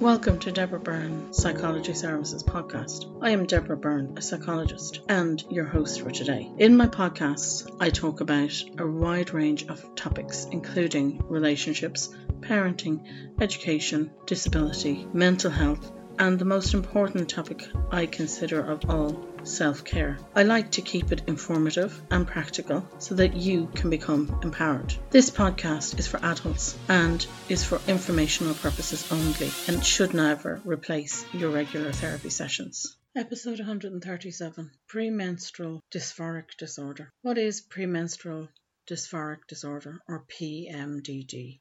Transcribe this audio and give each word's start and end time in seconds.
Welcome 0.00 0.38
to 0.40 0.52
Deborah 0.52 0.78
Byrne 0.78 1.32
Psychology 1.32 1.92
Services 1.92 2.44
podcast. 2.44 3.18
I 3.20 3.30
am 3.30 3.46
Deborah 3.46 3.76
Byrne, 3.76 4.14
a 4.16 4.22
psychologist, 4.22 5.00
and 5.08 5.42
your 5.50 5.64
host 5.64 6.02
for 6.02 6.12
today. 6.12 6.48
In 6.56 6.76
my 6.76 6.86
podcasts, 6.86 7.68
I 7.80 7.90
talk 7.90 8.20
about 8.20 8.52
a 8.78 8.86
wide 8.86 9.34
range 9.34 9.66
of 9.66 9.96
topics, 9.96 10.46
including 10.52 11.20
relationships, 11.28 12.14
parenting, 12.38 13.00
education, 13.40 14.12
disability, 14.24 15.04
mental 15.12 15.50
health, 15.50 15.90
and 16.16 16.38
the 16.38 16.44
most 16.44 16.74
important 16.74 17.28
topic 17.28 17.66
I 17.90 18.06
consider 18.06 18.60
of 18.60 18.88
all 18.88 19.26
self 19.48 19.84
care. 19.84 20.18
I 20.34 20.42
like 20.42 20.72
to 20.72 20.82
keep 20.82 21.10
it 21.10 21.22
informative 21.26 22.00
and 22.10 22.26
practical 22.26 22.86
so 22.98 23.14
that 23.14 23.34
you 23.34 23.68
can 23.74 23.90
become 23.90 24.38
empowered. 24.42 24.94
This 25.10 25.30
podcast 25.30 25.98
is 25.98 26.06
for 26.06 26.22
adults 26.22 26.76
and 26.88 27.26
is 27.48 27.64
for 27.64 27.80
informational 27.88 28.54
purposes 28.54 29.10
only 29.10 29.50
and 29.66 29.84
should 29.84 30.14
never 30.14 30.60
replace 30.64 31.24
your 31.32 31.50
regular 31.50 31.92
therapy 31.92 32.30
sessions. 32.30 32.96
Episode 33.16 33.58
137 33.58 34.70
Premenstrual 34.86 35.82
Dysphoric 35.90 36.56
Disorder. 36.58 37.10
What 37.22 37.38
is 37.38 37.60
premenstrual 37.62 38.48
dysphoric 38.88 39.46
disorder 39.48 39.98
or 40.06 40.24
PMDD? 40.28 41.60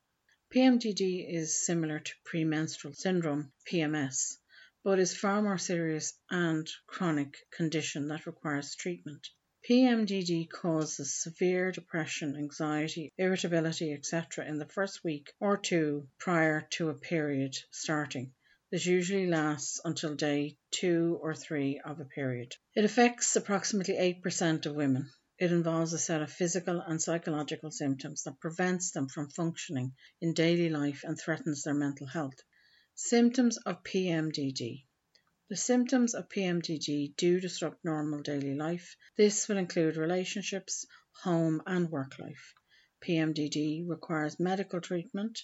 PMDD 0.54 1.26
is 1.28 1.66
similar 1.66 2.00
to 2.00 2.14
premenstrual 2.26 2.94
syndrome, 2.94 3.52
PMS, 3.70 4.38
but 4.88 5.00
is 5.00 5.18
far 5.18 5.42
more 5.42 5.58
serious 5.58 6.14
and 6.30 6.66
chronic 6.88 7.36
condition 7.52 8.08
that 8.08 8.26
requires 8.26 8.74
treatment. 8.74 9.28
PMDD 9.70 10.50
causes 10.50 11.22
severe 11.22 11.74
depression, 11.74 12.38
anxiety, 12.38 13.12
irritability, 13.18 13.92
etc. 13.92 14.46
in 14.46 14.58
the 14.60 14.66
first 14.66 15.04
week 15.04 15.34
or 15.42 15.58
two 15.58 16.08
prior 16.18 16.62
to 16.70 16.88
a 16.88 16.94
period 16.94 17.54
starting. 17.70 18.32
This 18.72 18.86
usually 18.86 19.28
lasts 19.28 19.82
until 19.84 20.16
day 20.16 20.56
two 20.72 21.20
or 21.22 21.36
three 21.36 21.82
of 21.84 22.00
a 22.00 22.06
period. 22.06 22.56
It 22.74 22.86
affects 22.86 23.36
approximately 23.36 23.96
8% 24.24 24.66
of 24.68 24.76
women. 24.76 25.12
It 25.38 25.52
involves 25.52 25.92
a 25.92 26.00
set 26.00 26.22
of 26.22 26.32
physical 26.32 26.80
and 26.80 27.02
psychological 27.02 27.72
symptoms 27.72 28.24
that 28.24 28.40
prevents 28.40 28.92
them 28.92 29.10
from 29.10 29.32
functioning 29.32 29.92
in 30.22 30.34
daily 30.34 30.70
life 30.70 31.04
and 31.04 31.20
threatens 31.20 31.64
their 31.64 31.74
mental 31.74 32.08
health. 32.08 32.40
Symptoms 33.00 33.58
of 33.58 33.84
PMDD. 33.84 34.84
The 35.50 35.56
symptoms 35.56 36.16
of 36.16 36.30
PMDD 36.30 37.16
do 37.16 37.40
disrupt 37.40 37.86
normal 37.86 38.24
daily 38.24 38.56
life. 38.56 38.98
This 39.16 39.48
will 39.48 39.58
include 39.58 39.98
relationships, 39.98 40.88
home, 41.22 41.62
and 41.68 41.92
work 41.92 42.18
life. 42.18 42.56
PMDD 43.06 43.88
requires 43.88 44.40
medical 44.40 44.82
treatment, 44.82 45.44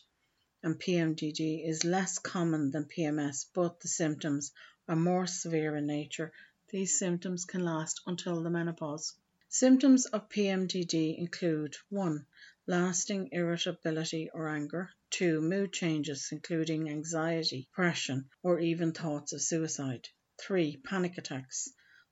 and 0.64 0.80
PMDD 0.80 1.64
is 1.64 1.84
less 1.84 2.18
common 2.18 2.72
than 2.72 2.86
PMS, 2.86 3.46
but 3.54 3.80
the 3.82 3.88
symptoms 3.88 4.52
are 4.88 4.96
more 4.96 5.28
severe 5.28 5.76
in 5.76 5.86
nature. 5.86 6.34
These 6.70 6.98
symptoms 6.98 7.46
can 7.46 7.64
last 7.64 8.02
until 8.08 8.42
the 8.42 8.50
menopause. 8.50 9.14
Symptoms 9.50 10.08
of 10.08 10.28
PMDD 10.28 11.20
include 11.20 11.76
1 11.90 12.26
lasting 12.66 13.30
irritability 13.32 14.30
or 14.34 14.48
anger, 14.48 14.90
2. 15.14 15.42
Mood 15.42 15.72
changes, 15.72 16.30
including 16.32 16.90
anxiety, 16.90 17.68
depression, 17.70 18.28
or 18.42 18.60
even 18.60 18.92
thoughts 18.92 19.32
of 19.32 19.40
suicide, 19.40 20.10
3. 20.40 20.78
Panic 20.78 21.20
attacks, 21.20 21.70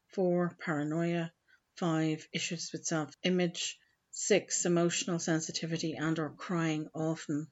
4. 0.09 0.55
Paranoia, 0.59 1.33
5. 1.77 2.27
Issues 2.31 2.72
with 2.72 2.85
self 2.85 3.17
image, 3.23 3.79
6. 4.11 4.66
Emotional 4.66 5.17
sensitivity 5.17 5.95
and 5.95 6.19
or 6.19 6.29
crying 6.29 6.91
often, 6.94 7.47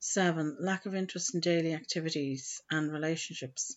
7. 0.00 0.56
Lack 0.58 0.86
of 0.86 0.96
interest 0.96 1.34
in 1.36 1.40
daily 1.40 1.72
activities 1.72 2.60
and 2.68 2.92
relationships, 2.92 3.76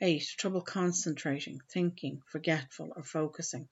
8. 0.00 0.24
Trouble 0.38 0.62
concentrating, 0.62 1.60
thinking, 1.70 2.22
forgetful, 2.30 2.94
or 2.96 3.02
focusing. 3.02 3.68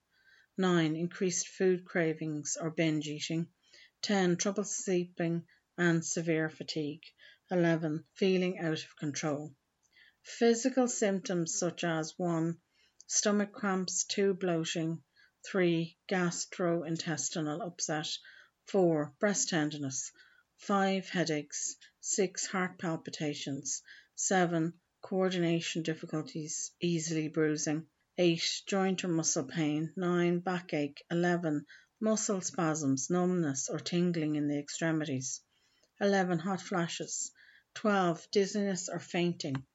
9. 0.59 0.95
Increased 0.95 1.49
food 1.49 1.87
cravings 1.87 2.59
or 2.61 2.71
binge 2.71 3.09
eating. 3.09 3.49
10. 4.03 4.37
Trouble 4.37 4.65
sleeping 4.65 5.47
and 5.81 6.05
severe 6.05 6.51
fatigue. 6.51 7.03
11. 7.51 8.05
Feeling 8.13 8.59
out 8.59 8.85
of 8.85 8.97
control. 8.99 9.55
Physical 10.23 10.87
symptoms 10.87 11.59
such 11.59 11.85
as 11.85 12.13
1. 12.19 12.59
Stomach 13.07 13.51
cramps, 13.53 14.05
2. 14.05 14.35
Bloating, 14.35 15.03
3. 15.51 15.97
Gastrointestinal 16.07 17.67
upset, 17.67 18.09
4. 18.67 19.15
Breast 19.19 19.49
tenderness, 19.49 20.13
5. 20.59 21.09
Headaches, 21.09 21.77
6. 22.01 22.47
Heart 22.47 22.79
palpitations, 22.79 23.83
7. 24.17 24.75
Coordination 25.01 25.83
difficulties, 25.83 26.73
easily 26.83 27.29
bruising, 27.29 27.87
8. 28.19 28.63
Joint 28.67 29.03
or 29.03 29.09
muscle 29.09 29.45
pain, 29.45 29.95
9. 29.97 30.41
Backache, 30.41 31.03
11 31.11 31.65
muscle 32.01 32.43
spasms, 32.43 33.09
numbness 33.09 33.71
or 33.71 33.79
tingling 33.79 34.37
in 34.37 34.47
the 34.47 34.59
extremities. 34.59 35.41
11. 36.01 36.39
Hot 36.39 36.63
flashes. 36.63 37.31
12. 37.75 38.27
Dizziness 38.31 38.89
or 38.89 38.99
fainting. 38.99 39.67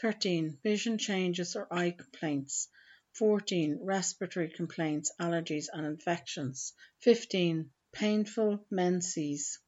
13. 0.00 0.58
Vision 0.62 0.98
changes 0.98 1.54
or 1.54 1.72
eye 1.72 1.92
complaints. 1.92 2.68
14. 3.14 3.78
Respiratory 3.82 4.48
complaints, 4.48 5.12
allergies 5.20 5.66
and 5.72 5.86
infections. 5.86 6.72
15. 7.02 7.70
Painful 7.92 8.66
menses. 8.70 9.58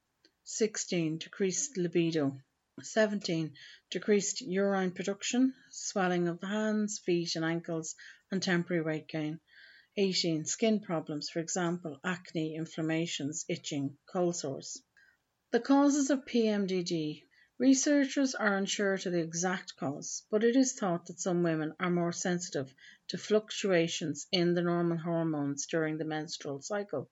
16. 0.45 1.19
Decreased 1.19 1.77
libido. 1.77 2.41
17. 2.83 3.55
Decreased 3.91 4.41
urine 4.41 4.91
production, 4.91 5.55
swelling 5.71 6.27
of 6.27 6.41
the 6.41 6.49
hands, 6.49 6.99
feet 6.99 7.37
and 7.37 7.45
ankles, 7.45 7.95
and 8.31 8.43
temporary 8.43 8.83
weight 8.83 9.07
gain. 9.07 9.39
18. 9.97 10.47
Skin 10.47 10.81
problems, 10.81 11.29
for 11.31 11.39
example, 11.39 12.01
acne, 12.03 12.57
inflammations, 12.57 13.45
itching, 13.49 13.99
cold 14.11 14.35
sores. 14.35 14.83
The 15.53 15.61
causes 15.61 16.09
of 16.09 16.25
PMDD. 16.25 17.25
Researchers 17.59 18.35
are 18.35 18.57
unsure 18.57 18.97
to 18.97 19.11
the 19.11 19.21
exact 19.21 19.77
cause, 19.77 20.23
but 20.31 20.45
it 20.45 20.57
is 20.57 20.73
thought 20.73 21.05
that 21.05 21.21
some 21.21 21.43
women 21.43 21.75
are 21.79 21.91
more 21.91 22.11
sensitive 22.11 22.75
to 23.09 23.19
fluctuations 23.19 24.27
in 24.33 24.55
the 24.55 24.63
normal 24.63 24.97
hormones 24.97 25.67
during 25.67 25.99
the 25.99 26.07
menstrual 26.07 26.63
cycle. 26.63 27.11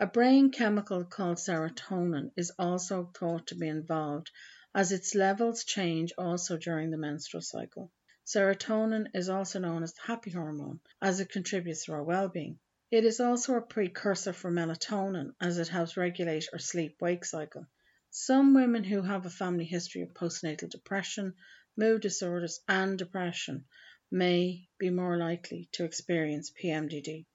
A 0.00 0.06
brain 0.08 0.50
chemical 0.50 1.04
called 1.04 1.36
serotonin 1.36 2.32
is 2.36 2.50
also 2.58 3.12
thought 3.14 3.46
to 3.46 3.54
be 3.54 3.68
involved 3.68 4.32
as 4.74 4.90
its 4.90 5.14
levels 5.14 5.62
change 5.62 6.12
also 6.18 6.56
during 6.56 6.90
the 6.90 6.98
menstrual 6.98 7.42
cycle. 7.42 7.92
Serotonin 8.26 9.10
is 9.14 9.28
also 9.28 9.60
known 9.60 9.84
as 9.84 9.92
the 9.92 10.02
happy 10.08 10.32
hormone 10.32 10.80
as 11.00 11.20
it 11.20 11.30
contributes 11.30 11.84
to 11.84 11.92
our 11.92 12.02
well-being. 12.02 12.58
It 12.90 13.04
is 13.04 13.20
also 13.20 13.54
a 13.54 13.60
precursor 13.60 14.32
for 14.32 14.50
melatonin 14.50 15.34
as 15.40 15.58
it 15.58 15.68
helps 15.68 15.98
regulate 15.98 16.48
our 16.54 16.58
sleep-wake 16.58 17.22
cycle. 17.24 17.66
Some 18.08 18.54
women 18.54 18.82
who 18.82 19.02
have 19.02 19.26
a 19.26 19.30
family 19.30 19.66
history 19.66 20.00
of 20.00 20.14
postnatal 20.14 20.70
depression, 20.70 21.34
mood 21.76 22.00
disorders, 22.00 22.60
and 22.66 22.98
depression 22.98 23.66
may 24.10 24.66
be 24.78 24.88
more 24.88 25.18
likely 25.18 25.68
to 25.72 25.84
experience 25.84 26.50
PMDD. 26.50 27.26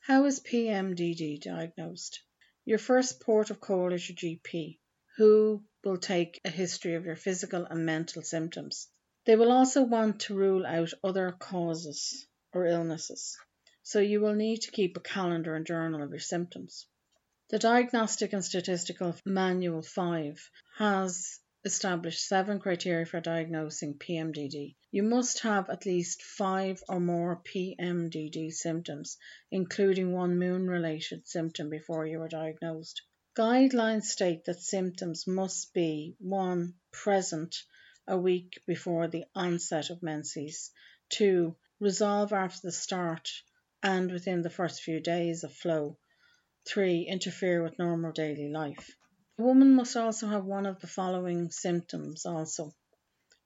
How 0.00 0.26
is 0.26 0.40
PMDD 0.40 1.40
diagnosed? 1.40 2.20
Your 2.66 2.76
first 2.78 3.20
port 3.20 3.48
of 3.48 3.60
call 3.60 3.94
is 3.94 4.06
your 4.06 4.16
GP, 4.16 4.78
who 5.16 5.64
will 5.82 5.96
take 5.96 6.38
a 6.44 6.50
history 6.50 6.96
of 6.96 7.06
your 7.06 7.16
physical 7.16 7.64
and 7.64 7.86
mental 7.86 8.20
symptoms. 8.20 8.88
They 9.24 9.36
will 9.36 9.50
also 9.50 9.84
want 9.84 10.20
to 10.20 10.34
rule 10.34 10.66
out 10.66 10.92
other 11.02 11.32
causes 11.32 12.26
or 12.52 12.66
illnesses, 12.66 13.38
so 13.86 14.00
you 14.00 14.18
will 14.18 14.34
need 14.34 14.62
to 14.62 14.70
keep 14.70 14.96
a 14.96 15.00
calendar 15.00 15.54
and 15.54 15.66
journal 15.66 16.02
of 16.02 16.10
your 16.10 16.18
symptoms. 16.18 16.86
The 17.50 17.58
Diagnostic 17.58 18.32
and 18.32 18.42
Statistical 18.42 19.14
Manual 19.26 19.82
5 19.82 20.50
has 20.78 21.38
established 21.66 22.26
seven 22.26 22.60
criteria 22.60 23.04
for 23.04 23.20
diagnosing 23.20 23.98
PMDD. 23.98 24.74
You 24.90 25.02
must 25.02 25.40
have 25.40 25.68
at 25.68 25.84
least 25.84 26.22
five 26.22 26.82
or 26.88 26.98
more 26.98 27.42
PMDD 27.44 28.52
symptoms, 28.52 29.18
including 29.50 30.12
one 30.12 30.38
moon 30.38 30.66
related 30.66 31.28
symptom, 31.28 31.68
before 31.68 32.06
you 32.06 32.22
are 32.22 32.28
diagnosed. 32.28 33.02
Guidelines 33.36 34.04
state 34.04 34.46
that 34.46 34.62
symptoms 34.62 35.26
must 35.26 35.74
be 35.74 36.16
1. 36.20 36.74
present 36.90 37.54
a 38.06 38.16
week 38.16 38.62
before 38.66 39.08
the 39.08 39.26
onset 39.34 39.90
of 39.90 40.02
menses. 40.02 40.70
2. 41.10 41.54
Resolve 41.80 42.32
after 42.32 42.60
the 42.62 42.72
start 42.72 43.30
and 43.84 44.10
within 44.10 44.40
the 44.40 44.48
first 44.48 44.82
few 44.82 44.98
days 44.98 45.44
of 45.44 45.52
flow. 45.52 45.94
3. 46.66 47.02
Interfere 47.02 47.62
with 47.62 47.78
normal 47.78 48.12
daily 48.12 48.48
life. 48.48 48.96
A 49.38 49.42
woman 49.42 49.74
must 49.74 49.94
also 49.94 50.26
have 50.26 50.46
one 50.46 50.64
of 50.64 50.80
the 50.80 50.86
following 50.86 51.50
symptoms 51.50 52.24
also. 52.24 52.74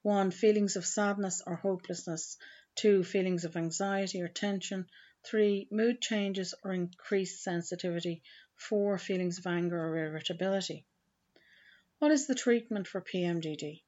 1. 0.02 0.30
Feelings 0.30 0.76
of 0.76 0.86
sadness 0.86 1.42
or 1.44 1.56
hopelessness. 1.56 2.36
2. 2.76 3.02
Feelings 3.02 3.44
of 3.44 3.56
anxiety 3.56 4.22
or 4.22 4.28
tension. 4.28 4.86
3. 5.24 5.66
Mood 5.72 6.00
changes 6.00 6.54
or 6.62 6.72
increased 6.72 7.42
sensitivity. 7.42 8.22
4. 8.54 8.96
Feelings 8.96 9.38
of 9.38 9.46
anger 9.48 9.76
or 9.76 9.98
irritability. 9.98 10.84
What 11.98 12.12
is 12.12 12.28
the 12.28 12.36
treatment 12.36 12.86
for 12.86 13.00
PMDD? 13.00 13.82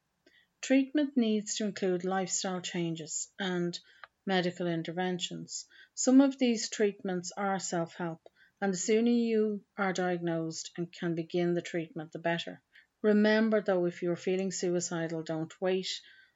Treatment 0.59 1.15
needs 1.15 1.55
to 1.55 1.63
include 1.63 2.03
lifestyle 2.03 2.59
changes 2.59 3.29
and 3.39 3.79
medical 4.25 4.67
interventions. 4.67 5.65
Some 5.93 6.21
of 6.21 6.37
these 6.37 6.69
treatments 6.69 7.31
are 7.35 7.59
self 7.59 7.95
help, 7.95 8.21
and 8.61 8.73
the 8.73 8.77
sooner 8.77 9.11
you 9.11 9.63
are 9.77 9.93
diagnosed 9.93 10.71
and 10.77 10.91
can 10.91 11.15
begin 11.15 11.53
the 11.53 11.61
treatment, 11.61 12.11
the 12.11 12.19
better. 12.19 12.61
Remember 13.01 13.61
though, 13.61 13.85
if 13.85 14.01
you're 14.03 14.15
feeling 14.15 14.51
suicidal, 14.51 15.23
don't 15.23 15.59
wait. 15.59 15.87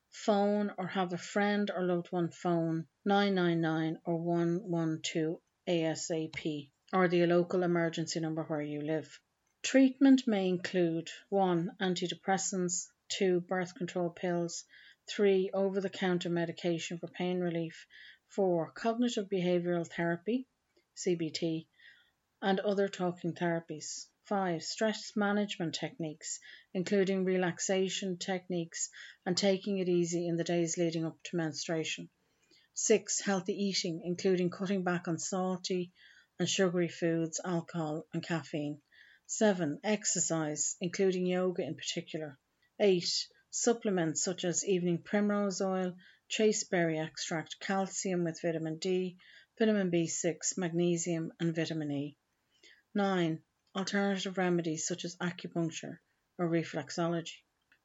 Phone 0.10 0.74
or 0.78 0.88
have 0.88 1.14
a 1.14 1.18
friend 1.18 1.70
or 1.70 1.84
loved 1.84 2.12
one 2.12 2.32
phone 2.32 2.88
999 3.06 4.00
or 4.06 4.18
112 4.18 5.40
ASAP 5.68 6.70
or 6.94 7.08
the 7.08 7.26
local 7.26 7.64
emergency 7.64 8.20
number 8.20 8.44
where 8.44 8.62
you 8.62 8.82
live. 8.82 9.20
Treatment 9.62 10.28
may 10.28 10.48
include 10.48 11.10
1. 11.30 11.78
Antidepressants, 11.82 12.88
2. 13.10 13.42
Birth 13.42 13.76
control 13.76 14.10
pills, 14.10 14.64
3. 15.08 15.52
Over 15.54 15.82
the 15.82 15.90
counter 15.90 16.30
medication 16.30 16.98
for 16.98 17.08
pain 17.08 17.40
relief, 17.40 17.86
4. 18.30 18.72
Cognitive 18.72 19.30
behavioral 19.30 19.88
therapy, 19.88 20.48
CBT, 20.96 21.68
and 22.42 22.60
other 22.60 22.88
talking 22.88 23.34
therapies. 23.34 24.08
5. 24.26 24.64
Stress 24.64 25.16
management 25.16 25.76
techniques, 25.76 26.40
including 26.74 27.26
relaxation 27.26 28.18
techniques 28.18 28.90
and 29.26 29.38
taking 29.38 29.78
it 29.78 29.88
easy 29.88 30.28
in 30.28 30.36
the 30.36 30.44
days 30.44 30.78
leading 30.78 31.06
up 31.06 31.22
to 31.24 31.36
menstruation. 31.36 32.10
6. 32.74 33.22
Healthy 33.22 33.54
eating, 33.54 34.02
including 34.04 34.50
cutting 34.50 34.84
back 34.84 35.08
on 35.08 35.20
salty 35.20 35.92
and 36.40 36.50
sugary 36.50 36.88
foods, 36.88 37.40
alcohol, 37.46 38.08
and 38.14 38.24
caffeine. 38.24 38.82
7. 39.28 39.80
Exercise, 39.84 40.76
including 40.82 41.26
yoga 41.26 41.62
in 41.62 41.76
particular. 41.76 42.38
8. 42.80 43.28
Supplements 43.58 44.22
such 44.22 44.44
as 44.44 44.66
evening 44.66 44.98
primrose 44.98 45.62
oil, 45.62 45.96
trace 46.28 46.60
chasteberry 46.60 47.00
extract, 47.00 47.58
calcium 47.62 48.26
with 48.26 48.42
vitamin 48.42 48.80
D, 48.80 49.18
vitamin 49.58 49.90
B6, 49.90 50.58
magnesium, 50.58 51.32
and 51.40 51.56
vitamin 51.56 51.90
E. 51.90 52.18
9. 52.94 53.42
Alternative 53.74 54.38
remedies 54.38 54.86
such 54.86 55.06
as 55.06 55.16
acupuncture 55.16 56.00
or 56.38 56.50
reflexology. 56.50 57.38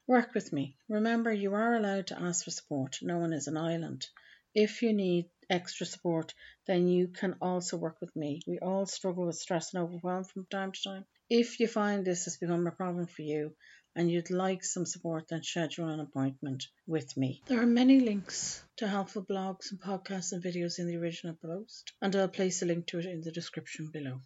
Work 0.09 0.35
with 0.35 0.53
me. 0.53 0.77
Remember, 0.89 1.33
you 1.33 1.55
are 1.55 1.77
allowed 1.77 2.09
to 2.09 2.21
ask 2.21 2.45
for 2.45 2.51
support. 2.51 2.99
No 3.01 3.19
one 3.19 3.33
is 3.33 3.47
an 3.47 3.57
island. 3.57 4.09
If 4.53 4.83
you 4.83 4.93
need 4.93 5.31
extra 5.49 5.87
support, 5.87 6.35
then 6.67 6.89
you 6.89 7.07
can 7.07 7.35
also 7.41 7.77
work 7.77 8.01
with 8.01 8.17
me. 8.17 8.43
We 8.45 8.59
all 8.59 8.87
struggle 8.87 9.27
with 9.27 9.37
stress 9.37 9.73
and 9.73 9.85
overwhelm 9.85 10.25
from 10.25 10.47
time 10.47 10.73
to 10.73 10.83
time. 10.83 11.07
If 11.29 11.61
you 11.61 11.69
find 11.69 12.05
this 12.05 12.25
has 12.25 12.39
become 12.39 12.67
a 12.67 12.73
problem 12.73 13.07
for 13.07 13.23
you 13.23 13.55
and 13.95 14.11
you'd 14.11 14.31
like 14.31 14.65
some 14.65 14.87
support, 14.87 15.29
then 15.29 15.43
schedule 15.43 15.89
an 15.89 16.01
appointment 16.01 16.67
with 16.87 17.17
me. 17.17 17.43
There 17.47 17.61
are 17.61 17.67
many 17.67 18.01
links 18.01 18.63
to 18.77 18.87
helpful 18.87 19.23
blogs 19.23 19.71
and 19.71 19.81
podcasts 19.81 20.33
and 20.33 20.43
videos 20.43 20.79
in 20.79 20.87
the 20.87 20.97
original 20.97 21.35
post, 21.35 21.93
and 22.01 22.15
I'll 22.15 22.29
place 22.29 22.63
a 22.63 22.67
link 22.67 22.87
to 22.89 22.99
it 22.99 23.07
in 23.07 23.21
the 23.21 23.33
description 23.33 23.91
below. 23.93 24.21